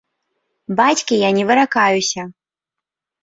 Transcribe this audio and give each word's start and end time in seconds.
Бацькі 0.79 1.19
я 1.23 1.29
не 1.37 1.43
выракаюся! 1.49 2.21